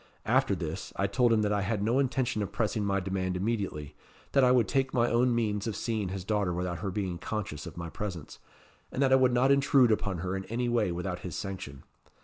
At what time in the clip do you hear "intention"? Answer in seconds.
1.99-2.41